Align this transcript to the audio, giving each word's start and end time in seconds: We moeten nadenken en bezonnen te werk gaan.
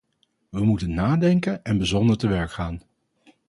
We 0.49 0.61
moeten 0.63 0.93
nadenken 0.93 1.63
en 1.63 1.77
bezonnen 1.77 2.17
te 2.17 2.27
werk 2.27 2.51
gaan. 2.51 2.81